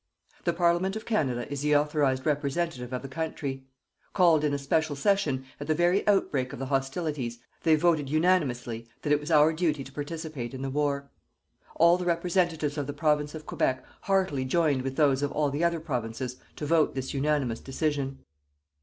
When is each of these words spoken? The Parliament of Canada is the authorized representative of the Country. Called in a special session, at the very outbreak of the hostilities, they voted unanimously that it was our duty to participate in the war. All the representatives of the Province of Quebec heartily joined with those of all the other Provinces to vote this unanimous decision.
The 0.45 0.53
Parliament 0.53 0.95
of 0.95 1.05
Canada 1.05 1.47
is 1.51 1.61
the 1.61 1.75
authorized 1.75 2.25
representative 2.25 2.91
of 2.91 3.03
the 3.03 3.07
Country. 3.07 3.67
Called 4.13 4.43
in 4.43 4.51
a 4.51 4.57
special 4.57 4.95
session, 4.95 5.45
at 5.59 5.67
the 5.67 5.75
very 5.75 6.07
outbreak 6.07 6.53
of 6.53 6.57
the 6.57 6.65
hostilities, 6.65 7.37
they 7.61 7.75
voted 7.75 8.09
unanimously 8.09 8.87
that 9.03 9.13
it 9.13 9.19
was 9.19 9.29
our 9.29 9.53
duty 9.53 9.83
to 9.83 9.91
participate 9.91 10.55
in 10.55 10.63
the 10.63 10.71
war. 10.71 11.11
All 11.75 11.99
the 11.99 12.05
representatives 12.05 12.79
of 12.79 12.87
the 12.87 12.93
Province 12.93 13.35
of 13.35 13.45
Quebec 13.45 13.85
heartily 14.05 14.43
joined 14.43 14.81
with 14.81 14.95
those 14.95 15.21
of 15.21 15.31
all 15.33 15.51
the 15.51 15.63
other 15.63 15.79
Provinces 15.79 16.37
to 16.55 16.65
vote 16.65 16.95
this 16.95 17.13
unanimous 17.13 17.59
decision. 17.59 18.25